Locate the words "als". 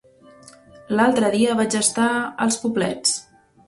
2.47-2.63